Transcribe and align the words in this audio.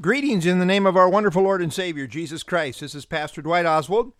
Greetings 0.00 0.46
in 0.46 0.60
the 0.60 0.64
name 0.64 0.86
of 0.86 0.96
our 0.96 1.08
wonderful 1.08 1.42
Lord 1.42 1.60
and 1.60 1.72
Savior, 1.72 2.06
Jesus 2.06 2.44
Christ. 2.44 2.78
This 2.78 2.94
is 2.94 3.04
Pastor 3.04 3.42
Dwight 3.42 3.66
Oswald, 3.66 4.12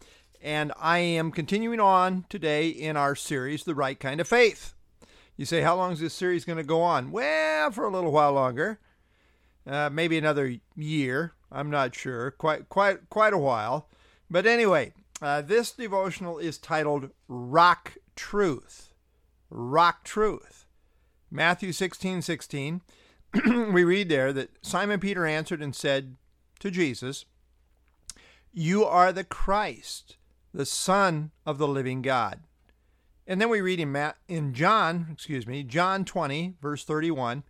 and 0.43 0.73
I 0.77 0.99
am 0.99 1.31
continuing 1.31 1.79
on 1.79 2.25
today 2.29 2.67
in 2.69 2.97
our 2.97 3.15
series, 3.15 3.63
The 3.63 3.77
Right 3.77 4.01
Kind 4.01 4.21
of 4.21 4.27
Faith. 4.27 4.75
You 5.37 5.45
say, 5.45 5.61
how 5.61 5.77
long 5.77 5.93
is 5.93 6.01
this 6.01 6.15
series 6.15 6.45
going 6.45 6.57
to 6.57 6.65
go 6.65 6.83
on? 6.83 7.13
Well, 7.13 7.71
for 7.71 7.85
a 7.85 7.93
little 7.93 8.11
while 8.11 8.33
longer. 8.33 8.81
Uh, 9.65 9.89
maybe 9.89 10.19
another 10.19 10.57
year. 10.75 11.35
I'm 11.53 11.71
not 11.71 11.95
sure. 11.95 12.33
Quite, 12.33 12.69
quite, 12.69 13.09
quite 13.09 13.33
a 13.33 13.39
while. 13.39 13.89
But 14.29 14.47
anyway, 14.47 14.95
uh, 15.23 15.43
this 15.43 15.71
devotional 15.71 16.39
is 16.39 16.59
titled 16.59 17.11
Rock 17.29 17.99
Truth. 18.17 18.95
Rock 19.49 20.03
Truth. 20.03 20.67
Matthew 21.31 21.71
16, 21.71 22.23
16. 22.23 22.81
we 23.47 23.85
read 23.85 24.09
there 24.09 24.33
that 24.33 24.51
Simon 24.63 25.01
Peter 25.01 25.27
answered 25.27 25.63
and 25.63 25.75
said 25.75 26.17
to 26.61 26.71
Jesus, 26.71 27.25
You 28.53 28.85
are 28.85 29.13
the 29.13 29.25
Christ, 29.25 30.17
the 30.55 30.67
Son 30.67 31.31
of 31.45 31.59
the 31.59 31.69
living 31.69 32.03
God. 32.03 32.41
And 33.27 33.41
then 33.41 33.51
we 33.51 33.61
read 33.61 33.79
in, 33.79 33.93
Matt, 33.93 34.17
in 34.27 34.55
John, 34.55 35.09
excuse 35.13 35.47
me, 35.47 35.63
John 35.63 36.07
20, 36.07 36.55
verse 36.63 36.85
31, 36.85 37.43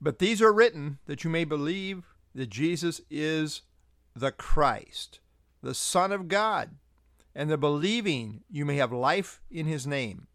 But 0.00 0.20
these 0.20 0.40
are 0.40 0.52
written 0.52 0.98
that 1.06 1.24
you 1.24 1.30
may 1.30 1.44
believe 1.44 2.04
that 2.34 2.50
Jesus 2.50 3.00
is 3.10 3.62
the 4.14 4.30
Christ, 4.30 5.18
the 5.60 5.74
Son 5.74 6.12
of 6.12 6.28
God, 6.28 6.76
and 7.34 7.50
the 7.50 7.58
believing 7.58 8.44
you 8.48 8.64
may 8.64 8.76
have 8.76 8.92
life 8.92 9.40
in 9.50 9.66
his 9.66 9.86
name. 9.86 10.28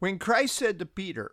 When 0.00 0.18
Christ 0.18 0.56
said 0.56 0.80
to 0.80 0.86
Peter, 0.86 1.32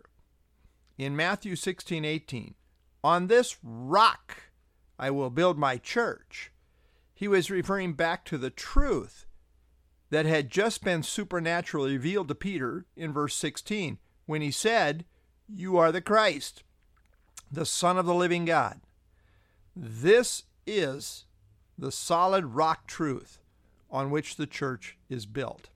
in 1.00 1.16
Matthew 1.16 1.56
16, 1.56 2.04
18, 2.04 2.54
On 3.02 3.28
this 3.28 3.56
rock 3.62 4.50
I 4.98 5.10
will 5.10 5.30
build 5.30 5.58
my 5.58 5.78
church. 5.78 6.52
He 7.14 7.26
was 7.26 7.50
referring 7.50 7.94
back 7.94 8.26
to 8.26 8.36
the 8.36 8.50
truth 8.50 9.24
that 10.10 10.26
had 10.26 10.50
just 10.50 10.84
been 10.84 11.02
supernaturally 11.02 11.92
revealed 11.92 12.28
to 12.28 12.34
Peter 12.34 12.84
in 12.96 13.14
verse 13.14 13.34
16 13.34 13.96
when 14.26 14.42
he 14.42 14.50
said, 14.50 15.06
You 15.48 15.78
are 15.78 15.90
the 15.90 16.02
Christ, 16.02 16.64
the 17.50 17.64
Son 17.64 17.96
of 17.96 18.04
the 18.04 18.14
living 18.14 18.44
God. 18.44 18.82
This 19.74 20.42
is 20.66 21.24
the 21.78 21.90
solid 21.90 22.44
rock 22.44 22.86
truth 22.86 23.38
on 23.90 24.10
which 24.10 24.36
the 24.36 24.46
church 24.46 24.98
is 25.08 25.24
built. 25.24 25.70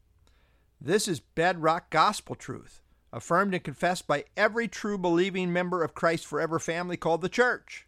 This 0.78 1.08
is 1.08 1.20
bedrock 1.20 1.88
gospel 1.88 2.34
truth 2.34 2.82
affirmed 3.14 3.54
and 3.54 3.62
confessed 3.62 4.06
by 4.06 4.24
every 4.36 4.66
true 4.66 4.98
believing 4.98 5.52
member 5.52 5.84
of 5.84 5.94
Christ's 5.94 6.26
Forever 6.26 6.58
family 6.58 6.96
called 6.96 7.22
the 7.22 7.28
church. 7.28 7.86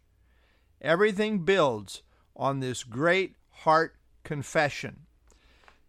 Everything 0.81 1.39
builds 1.39 2.01
on 2.35 2.59
this 2.59 2.83
great 2.83 3.35
heart 3.49 3.95
confession. 4.23 5.01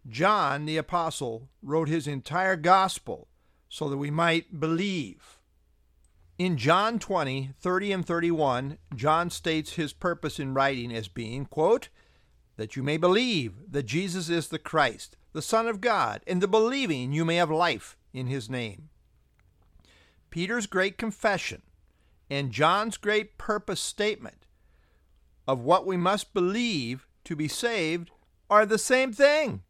John 0.07 0.65
the 0.65 0.77
Apostle 0.77 1.47
wrote 1.63 1.87
his 1.87 2.05
entire 2.05 2.55
gospel 2.55 3.27
so 3.69 3.87
that 3.87 3.97
we 3.97 4.11
might 4.11 4.59
believe. 4.59 5.37
In 6.37 6.57
John 6.57 6.99
20, 6.99 7.51
30 7.59 7.91
and 7.91 8.05
31, 8.05 8.77
John 8.95 9.29
states 9.29 9.73
his 9.73 9.93
purpose 9.93 10.39
in 10.39 10.53
writing 10.53 10.93
as 10.93 11.07
being, 11.07 11.45
quote, 11.45 11.89
that 12.57 12.75
you 12.75 12.83
may 12.83 12.97
believe 12.97 13.53
that 13.71 13.83
Jesus 13.83 14.29
is 14.29 14.47
the 14.47 14.59
Christ, 14.59 15.15
the 15.31 15.41
Son 15.41 15.67
of 15.67 15.79
God, 15.79 16.21
and 16.27 16.41
the 16.41 16.47
believing 16.47 17.13
you 17.13 17.23
may 17.23 17.35
have 17.35 17.51
life 17.51 17.95
in 18.13 18.27
his 18.27 18.49
name. 18.49 18.89
Peter's 20.29 20.67
great 20.67 20.97
confession 20.97 21.61
and 22.29 22.51
John's 22.51 22.97
great 22.97 23.37
purpose 23.37 23.81
statement 23.81 24.45
of 25.47 25.59
what 25.59 25.85
we 25.85 25.97
must 25.97 26.33
believe 26.33 27.07
to 27.23 27.35
be 27.35 27.47
saved 27.47 28.11
are 28.49 28.65
the 28.65 28.77
same 28.77 29.11
thing. 29.11 29.63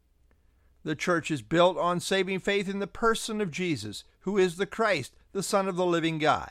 The 0.82 0.96
church 0.96 1.30
is 1.30 1.42
built 1.42 1.76
on 1.76 2.00
saving 2.00 2.40
faith 2.40 2.68
in 2.68 2.78
the 2.78 2.86
person 2.86 3.40
of 3.40 3.50
Jesus, 3.50 4.04
who 4.20 4.38
is 4.38 4.56
the 4.56 4.66
Christ, 4.66 5.14
the 5.32 5.42
Son 5.42 5.68
of 5.68 5.76
the 5.76 5.86
living 5.86 6.18
God. 6.18 6.50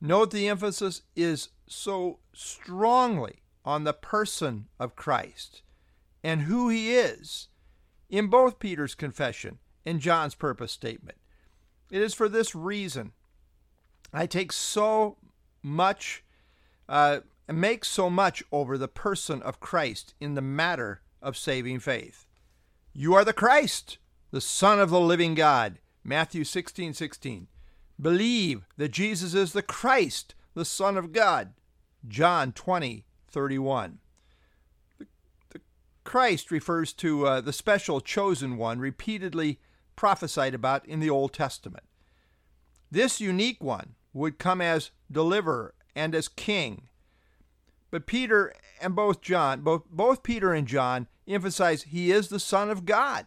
Note 0.00 0.30
the 0.30 0.48
emphasis 0.48 1.02
is 1.16 1.48
so 1.66 2.18
strongly 2.34 3.42
on 3.64 3.84
the 3.84 3.94
person 3.94 4.68
of 4.78 4.96
Christ 4.96 5.62
and 6.22 6.42
who 6.42 6.68
he 6.68 6.94
is 6.94 7.48
in 8.10 8.26
both 8.26 8.58
Peter's 8.58 8.94
confession 8.94 9.58
and 9.86 10.00
John's 10.00 10.34
purpose 10.34 10.72
statement. 10.72 11.18
It 11.94 12.02
is 12.02 12.12
for 12.12 12.28
this 12.28 12.56
reason 12.56 13.12
I 14.12 14.26
take 14.26 14.50
so 14.50 15.16
much, 15.62 16.24
uh, 16.88 17.20
make 17.46 17.84
so 17.84 18.10
much 18.10 18.42
over 18.50 18.76
the 18.76 18.88
person 18.88 19.40
of 19.42 19.60
Christ 19.60 20.12
in 20.18 20.34
the 20.34 20.42
matter 20.42 21.02
of 21.22 21.36
saving 21.36 21.78
faith. 21.78 22.26
You 22.92 23.14
are 23.14 23.24
the 23.24 23.32
Christ, 23.32 23.98
the 24.32 24.40
Son 24.40 24.80
of 24.80 24.90
the 24.90 24.98
living 24.98 25.36
God. 25.36 25.78
Matthew 26.02 26.42
16 26.42 26.94
16. 26.94 27.46
Believe 28.00 28.64
that 28.76 28.90
Jesus 28.90 29.32
is 29.32 29.52
the 29.52 29.62
Christ, 29.62 30.34
the 30.54 30.64
Son 30.64 30.96
of 30.96 31.12
God. 31.12 31.52
John 32.08 32.50
20 32.50 33.04
31. 33.28 34.00
The, 34.98 35.06
the 35.50 35.60
Christ 36.02 36.50
refers 36.50 36.92
to 36.94 37.24
uh, 37.24 37.40
the 37.40 37.52
special 37.52 38.00
chosen 38.00 38.56
one 38.56 38.80
repeatedly 38.80 39.60
prophesied 39.96 40.54
about 40.54 40.86
in 40.86 41.00
the 41.00 41.10
Old 41.10 41.32
Testament. 41.32 41.84
This 42.90 43.20
unique 43.20 43.62
one 43.62 43.94
would 44.12 44.38
come 44.38 44.60
as 44.60 44.90
deliverer 45.10 45.74
and 45.94 46.14
as 46.14 46.28
king. 46.28 46.88
But 47.90 48.06
Peter 48.06 48.52
and 48.80 48.94
both 48.94 49.20
John, 49.20 49.60
both, 49.60 49.84
both 49.90 50.22
Peter 50.22 50.52
and 50.52 50.66
John 50.66 51.06
emphasize 51.26 51.82
he 51.84 52.10
is 52.10 52.28
the 52.28 52.40
Son 52.40 52.70
of 52.70 52.84
God, 52.84 53.26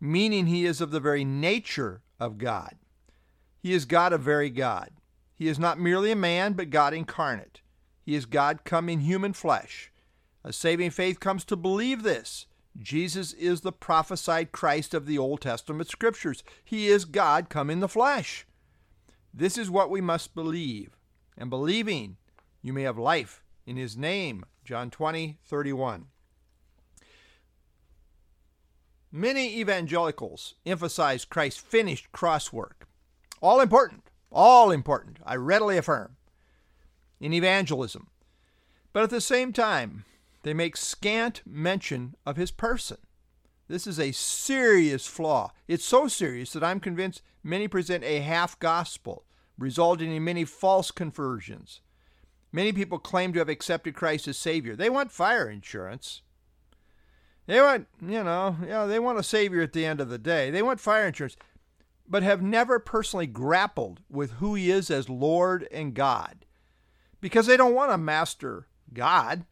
meaning 0.00 0.46
he 0.46 0.66
is 0.66 0.80
of 0.80 0.90
the 0.90 1.00
very 1.00 1.24
nature 1.24 2.02
of 2.18 2.38
God. 2.38 2.76
He 3.58 3.72
is 3.72 3.84
God 3.84 4.12
of 4.12 4.20
very 4.20 4.50
God. 4.50 4.90
He 5.34 5.48
is 5.48 5.58
not 5.58 5.78
merely 5.78 6.10
a 6.10 6.16
man, 6.16 6.54
but 6.54 6.70
God 6.70 6.94
incarnate. 6.94 7.60
He 8.02 8.14
is 8.14 8.26
God 8.26 8.64
come 8.64 8.88
in 8.88 9.00
human 9.00 9.32
flesh. 9.32 9.92
A 10.44 10.52
saving 10.52 10.90
faith 10.90 11.18
comes 11.18 11.44
to 11.46 11.56
believe 11.56 12.02
this. 12.02 12.46
Jesus 12.78 13.32
is 13.32 13.60
the 13.60 13.72
prophesied 13.72 14.52
Christ 14.52 14.94
of 14.94 15.06
the 15.06 15.18
Old 15.18 15.40
Testament 15.40 15.88
scriptures. 15.88 16.42
He 16.64 16.88
is 16.88 17.04
God 17.04 17.48
come 17.48 17.70
in 17.70 17.80
the 17.80 17.88
flesh. 17.88 18.46
This 19.32 19.58
is 19.58 19.70
what 19.70 19.90
we 19.90 20.00
must 20.00 20.34
believe. 20.34 20.96
And 21.36 21.50
believing, 21.50 22.16
you 22.62 22.72
may 22.72 22.82
have 22.82 22.98
life 22.98 23.42
in 23.66 23.76
his 23.76 23.96
name. 23.96 24.44
John 24.64 24.90
20, 24.90 25.38
31. 25.44 26.06
Many 29.12 29.58
evangelicals 29.58 30.54
emphasize 30.66 31.24
Christ's 31.24 31.60
finished 31.60 32.10
cross 32.12 32.52
work. 32.52 32.86
All 33.40 33.60
important, 33.60 34.10
all 34.30 34.70
important, 34.70 35.18
I 35.24 35.36
readily 35.36 35.78
affirm, 35.78 36.16
in 37.20 37.32
evangelism. 37.32 38.08
But 38.92 39.04
at 39.04 39.10
the 39.10 39.20
same 39.20 39.52
time, 39.52 40.04
they 40.46 40.54
make 40.54 40.76
scant 40.76 41.42
mention 41.44 42.14
of 42.24 42.36
his 42.36 42.52
person. 42.52 42.98
This 43.66 43.84
is 43.84 43.98
a 43.98 44.12
serious 44.12 45.04
flaw. 45.04 45.50
It's 45.66 45.84
so 45.84 46.06
serious 46.06 46.52
that 46.52 46.62
I'm 46.62 46.78
convinced 46.78 47.20
many 47.42 47.66
present 47.66 48.04
a 48.04 48.20
half 48.20 48.56
gospel, 48.60 49.24
resulting 49.58 50.14
in 50.14 50.22
many 50.22 50.44
false 50.44 50.92
conversions. 50.92 51.80
Many 52.52 52.72
people 52.72 53.00
claim 53.00 53.32
to 53.32 53.40
have 53.40 53.48
accepted 53.48 53.96
Christ 53.96 54.28
as 54.28 54.38
Savior. 54.38 54.76
They 54.76 54.88
want 54.88 55.10
fire 55.10 55.50
insurance. 55.50 56.22
They 57.46 57.60
want, 57.60 57.88
you 58.00 58.22
know, 58.22 58.56
you 58.60 58.68
know, 58.68 58.86
they 58.86 59.00
want 59.00 59.18
a 59.18 59.24
Savior 59.24 59.62
at 59.62 59.72
the 59.72 59.84
end 59.84 60.00
of 60.00 60.10
the 60.10 60.16
day. 60.16 60.52
They 60.52 60.62
want 60.62 60.78
fire 60.78 61.08
insurance, 61.08 61.36
but 62.08 62.22
have 62.22 62.40
never 62.40 62.78
personally 62.78 63.26
grappled 63.26 63.98
with 64.08 64.34
who 64.34 64.54
He 64.54 64.70
is 64.70 64.92
as 64.92 65.08
Lord 65.08 65.66
and 65.72 65.92
God 65.92 66.46
because 67.20 67.46
they 67.46 67.56
don't 67.56 67.74
want 67.74 67.90
a 67.90 67.98
master 67.98 68.68
God. 68.92 69.44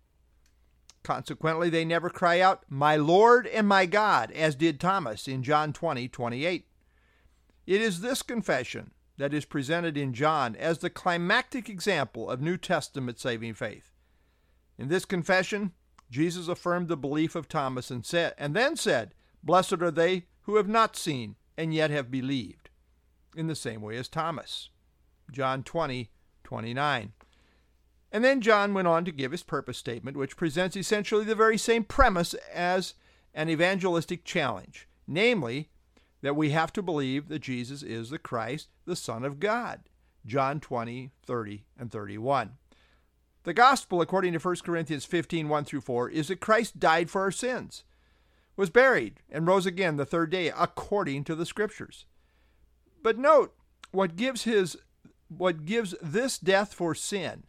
Consequently, 1.04 1.68
they 1.68 1.84
never 1.84 2.08
cry 2.08 2.40
out, 2.40 2.64
My 2.68 2.96
Lord 2.96 3.46
and 3.46 3.68
my 3.68 3.84
God, 3.84 4.32
as 4.32 4.56
did 4.56 4.80
Thomas 4.80 5.28
in 5.28 5.42
John 5.42 5.72
20, 5.74 6.08
28. 6.08 6.66
It 7.66 7.80
is 7.80 8.00
this 8.00 8.22
confession 8.22 8.90
that 9.18 9.34
is 9.34 9.44
presented 9.44 9.96
in 9.96 10.14
John 10.14 10.56
as 10.56 10.78
the 10.78 10.90
climactic 10.90 11.68
example 11.68 12.28
of 12.28 12.40
New 12.40 12.56
Testament 12.56 13.20
saving 13.20 13.54
faith. 13.54 13.92
In 14.78 14.88
this 14.88 15.04
confession, 15.04 15.72
Jesus 16.10 16.48
affirmed 16.48 16.88
the 16.88 16.96
belief 16.96 17.34
of 17.34 17.48
Thomas 17.48 17.90
and 17.90 18.04
said 18.04 18.34
and 18.38 18.56
then 18.56 18.74
said, 18.74 19.14
Blessed 19.42 19.82
are 19.82 19.90
they 19.90 20.24
who 20.42 20.56
have 20.56 20.68
not 20.68 20.96
seen 20.96 21.36
and 21.56 21.74
yet 21.74 21.90
have 21.90 22.10
believed, 22.10 22.70
in 23.36 23.46
the 23.46 23.54
same 23.54 23.82
way 23.82 23.96
as 23.96 24.08
Thomas. 24.08 24.70
John 25.30 25.62
20, 25.62 26.10
29. 26.44 27.12
And 28.14 28.24
then 28.24 28.40
John 28.40 28.74
went 28.74 28.86
on 28.86 29.04
to 29.06 29.10
give 29.10 29.32
his 29.32 29.42
purpose 29.42 29.76
statement, 29.76 30.16
which 30.16 30.36
presents 30.36 30.76
essentially 30.76 31.24
the 31.24 31.34
very 31.34 31.58
same 31.58 31.82
premise 31.82 32.32
as 32.52 32.94
an 33.34 33.50
evangelistic 33.50 34.24
challenge, 34.24 34.86
namely, 35.08 35.68
that 36.22 36.36
we 36.36 36.50
have 36.50 36.72
to 36.74 36.82
believe 36.82 37.26
that 37.26 37.40
Jesus 37.40 37.82
is 37.82 38.10
the 38.10 38.18
Christ, 38.20 38.68
the 38.84 38.94
Son 38.94 39.24
of 39.24 39.40
God. 39.40 39.80
John 40.24 40.60
20, 40.60 41.10
30, 41.26 41.64
and 41.76 41.90
31. 41.90 42.52
The 43.42 43.52
gospel, 43.52 44.00
according 44.00 44.32
to 44.34 44.38
1 44.38 44.56
Corinthians 44.64 45.04
15 45.04 45.48
1 45.48 45.64
through 45.64 45.80
4, 45.80 46.08
is 46.08 46.28
that 46.28 46.38
Christ 46.38 46.78
died 46.78 47.10
for 47.10 47.22
our 47.22 47.32
sins, 47.32 47.82
was 48.56 48.70
buried, 48.70 49.18
and 49.28 49.48
rose 49.48 49.66
again 49.66 49.96
the 49.96 50.06
third 50.06 50.30
day, 50.30 50.52
according 50.56 51.24
to 51.24 51.34
the 51.34 51.44
scriptures. 51.44 52.06
But 53.02 53.18
note 53.18 53.56
what 53.90 54.14
gives 54.14 54.44
his 54.44 54.76
what 55.26 55.64
gives 55.64 55.96
this 56.00 56.38
death 56.38 56.72
for 56.72 56.94
sin 56.94 57.42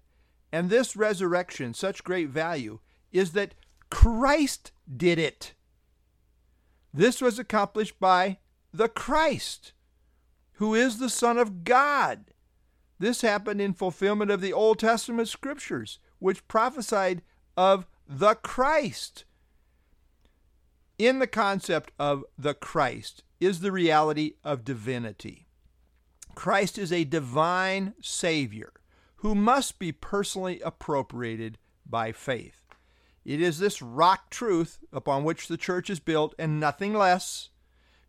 and 0.56 0.70
this 0.70 0.96
resurrection 0.96 1.74
such 1.74 2.06
great 2.06 2.30
value 2.30 2.80
is 3.12 3.34
that 3.34 3.56
Christ 3.90 4.72
did 4.96 5.20
it. 5.20 5.54
This 6.94 7.20
was 7.20 7.38
accomplished 7.38 8.00
by 8.00 8.38
the 8.72 8.88
Christ, 8.88 9.74
who 10.54 10.74
is 10.74 10.98
the 10.98 11.10
Son 11.10 11.38
of 11.38 11.66
God. 11.66 12.32
This 13.00 13.20
happened 13.20 13.60
in 13.60 13.74
fulfillment 13.74 14.32
of 14.32 14.40
the 14.40 14.54
Old 14.54 14.80
Testament 14.80 15.28
scriptures, 15.28 16.00
which 16.20 16.48
prophesied 16.48 17.22
of 17.58 17.86
the 18.08 18.36
Christ. 18.36 19.26
In 20.98 21.20
the 21.20 21.28
concept 21.28 21.92
of 22.00 22.24
the 22.38 22.54
Christ 22.54 23.26
is 23.42 23.60
the 23.60 23.74
reality 23.74 24.36
of 24.42 24.64
divinity. 24.64 25.50
Christ 26.34 26.78
is 26.78 26.94
a 26.94 27.04
divine 27.04 27.94
Savior 28.02 28.72
who 29.26 29.34
must 29.34 29.80
be 29.80 29.92
personally 29.92 30.62
appropriated 30.62 31.58
by 31.84 32.12
faith. 32.12 32.62
It 33.26 33.42
is 33.42 33.58
this 33.58 33.82
rock 33.82 34.30
truth 34.30 34.78
upon 34.94 35.24
which 35.24 35.48
the 35.48 35.58
church 35.58 35.90
is 35.90 36.00
built 36.00 36.36
and 36.38 36.60
nothing 36.60 36.94
less. 36.94 37.50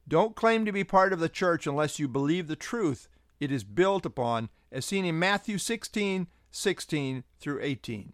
Don't 0.06 0.36
claim 0.36 0.66
to 0.66 0.72
be 0.72 0.84
part 0.84 1.14
of 1.14 1.18
the 1.18 1.30
church 1.30 1.66
unless 1.66 1.98
you 1.98 2.06
believe 2.06 2.48
the 2.48 2.54
truth 2.54 3.08
it 3.40 3.50
is 3.50 3.64
built 3.64 4.04
upon, 4.04 4.50
as 4.70 4.84
seen 4.84 5.06
in 5.06 5.18
Matthew 5.18 5.56
16 5.56 6.26
16 6.50 7.24
through 7.40 7.60
18. 7.62 8.12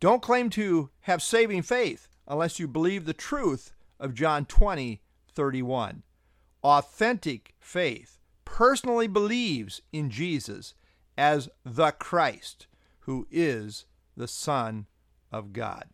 Don't 0.00 0.22
claim 0.22 0.48
to 0.48 0.88
have 1.00 1.20
saving 1.20 1.60
faith 1.60 2.08
unless 2.26 2.58
you 2.58 2.66
believe 2.66 3.04
the 3.04 3.12
truth 3.12 3.74
of 4.00 4.14
John 4.14 4.46
20 4.46 5.02
31. 5.34 6.02
Authentic 6.64 7.52
faith 7.60 8.16
personally 8.46 9.06
believes 9.06 9.82
in 9.92 10.08
Jesus 10.08 10.72
as 11.16 11.48
the 11.64 11.92
Christ, 11.92 12.66
who 13.00 13.26
is 13.30 13.86
the 14.16 14.28
Son 14.28 14.86
of 15.30 15.52
God. 15.52 15.84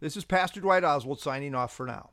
This 0.00 0.16
is 0.16 0.24
Pastor 0.24 0.60
Dwight 0.60 0.84
Oswald 0.84 1.20
signing 1.20 1.54
off 1.54 1.72
for 1.72 1.86
now. 1.86 2.10